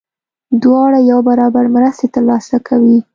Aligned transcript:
دواړه 0.63 0.99
یو 1.11 1.19
برابر 1.29 1.65
مرستې 1.75 2.07
ترلاسه 2.15 2.57
کوي. 2.67 2.97